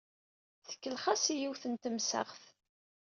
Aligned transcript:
Tkellex-as 0.67 1.23
i 1.33 1.35
yiwet 1.39 1.63
n 1.67 1.73
temsaɣt. 1.83 2.41